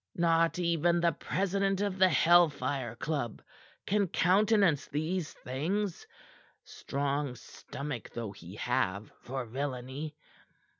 Not 0.15 0.57
even 0.57 0.99
the 0.99 1.11
president 1.11 1.79
of 1.79 1.99
the 1.99 2.09
Hell 2.09 2.49
Fire 2.49 2.95
Club 2.95 3.39
can 3.85 4.07
countenance 4.07 4.87
these 4.87 5.31
things, 5.33 6.07
strong 6.63 7.35
stomach 7.35 8.09
though 8.11 8.31
he 8.31 8.55
have 8.55 9.11
for 9.21 9.45
villainy. 9.45 10.15